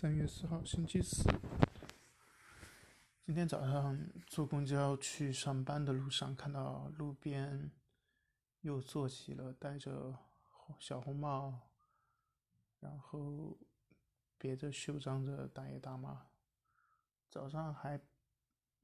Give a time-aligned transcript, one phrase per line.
[0.00, 1.30] 三月四号，星期四。
[3.26, 7.70] 今天早上坐公交去上班的路上，看到路边
[8.62, 10.18] 又坐起了戴着
[10.78, 11.68] 小红帽，
[12.80, 13.58] 然后
[14.38, 16.28] 别着袖章的大爷大妈。
[17.28, 18.00] 早上还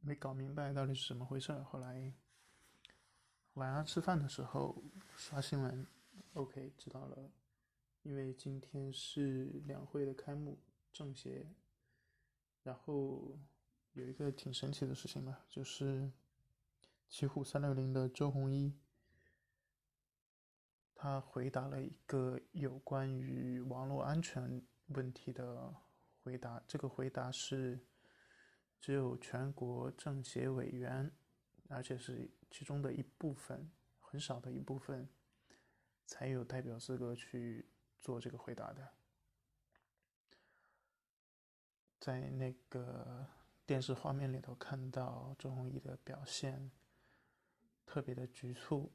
[0.00, 2.12] 没搞明白到底是怎么回事，后来
[3.54, 4.84] 晚上吃饭的时候
[5.16, 5.86] 刷新闻
[6.34, 7.30] ，OK 知道了。
[8.02, 10.58] 因为今天是两会的开幕，
[10.96, 11.46] 政协，
[12.62, 13.38] 然后
[13.92, 16.10] 有一个挺神奇的事情吧，就是
[17.08, 18.78] 奇虎三六零的周鸿祎，
[20.94, 25.74] 他回答了一个有关于网络安全问题的
[26.22, 27.86] 回答，这个回答是
[28.80, 31.14] 只有全国政协委员，
[31.68, 35.08] 而且是其中的一部分，很少的一部分，
[36.06, 37.68] 才有代表资格去。
[37.98, 38.94] 做这个回答的，
[42.06, 43.26] 在那个
[43.66, 46.70] 电视画面里头看到周鸿祎的表现，
[47.84, 48.92] 特别的局促，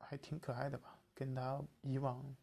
[0.00, 0.98] 还挺可爱的吧？
[1.14, 2.34] 跟他以往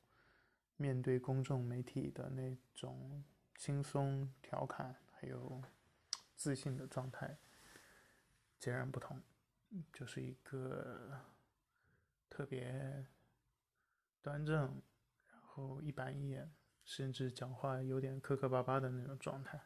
[0.78, 3.22] 面对公众媒体的那种
[3.58, 5.62] 轻松调侃还有
[6.38, 7.38] 自信的状态
[8.58, 9.22] 截然不同，
[9.92, 11.20] 就是一个
[12.30, 13.06] 特别
[14.22, 14.82] 端正。
[15.28, 16.50] 然后一板一眼，
[16.86, 19.62] 甚至讲话有点磕磕巴巴的那种状态，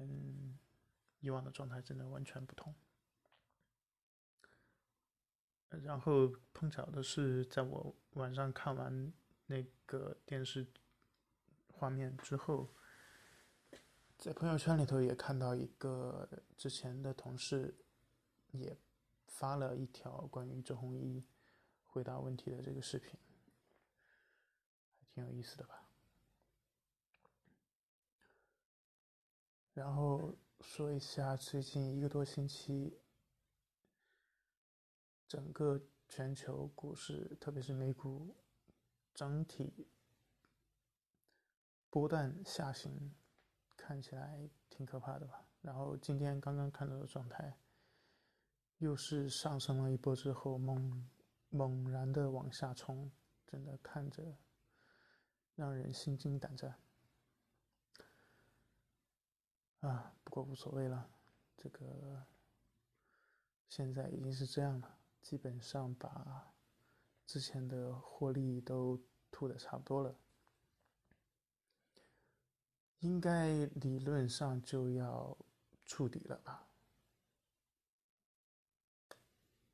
[0.00, 0.58] 跟
[1.20, 2.74] 以往的状态真的完全不同。
[5.68, 9.12] 然后碰巧的是，在我晚上看完
[9.46, 10.66] 那个电视
[11.68, 12.74] 画面之后，
[14.16, 17.76] 在朋友圈里头也看到一个之前的同事
[18.52, 18.76] 也
[19.26, 21.24] 发了一条关于周鸿祎
[21.84, 23.18] 回答问题的这个视频。
[25.14, 25.89] 挺有意思的吧。
[29.80, 33.00] 然后说一下最近一个多星期，
[35.26, 38.36] 整个全球股市，特别是美股，
[39.14, 39.88] 整体
[41.88, 43.14] 波段下行，
[43.74, 45.46] 看起来挺可怕的吧。
[45.62, 47.56] 然后今天刚刚看到的状态，
[48.76, 51.08] 又是上升了一波之后猛
[51.48, 53.10] 猛然的往下冲，
[53.46, 54.36] 真的看着。
[55.54, 56.78] 让人心惊胆战
[59.80, 60.14] 啊！
[60.22, 61.10] 不过无所谓了，
[61.56, 62.26] 这个
[63.68, 66.52] 现在已经是这样了，基本上把
[67.26, 70.16] 之前的获利都吐的差不多了，
[72.98, 75.36] 应该理论上就要
[75.86, 76.68] 触底了吧？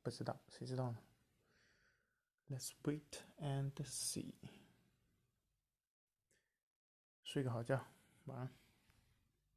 [0.01, 1.03] 不知道，谁知道呢
[2.49, 4.33] ？Let's wait and see.
[7.23, 7.85] 睡个好觉，
[8.23, 8.66] 晚安。